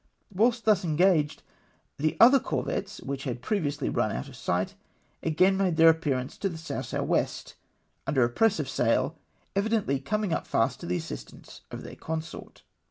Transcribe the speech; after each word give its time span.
Whilst 0.33 0.65
thus 0.65 0.83
engaged, 0.83 1.43
the 1.99 2.17
other 2.19 2.39
corvettes, 2.39 3.01
which 3.01 3.25
had 3.25 3.43
previously 3.43 3.87
run 3.87 4.11
out 4.11 4.27
of 4.27 4.35
sight, 4.35 4.73
again 5.21 5.55
made 5.57 5.77
then" 5.77 5.87
appearance 5.89 6.39
to 6.39 6.49
the 6.49 6.55
S. 6.55 6.71
S. 6.71 6.89
W. 6.89 7.25
under 8.07 8.23
a 8.23 8.29
press 8.29 8.59
of 8.59 8.67
sail, 8.67 9.15
evidently 9.55 9.99
coming 9.99 10.33
up 10.33 10.47
fast 10.47 10.79
to 10.79 10.87
the 10.87 10.97
assistance 10.97 11.61
of 11.69 11.83
theu' 11.83 11.95
consort. 11.97 12.63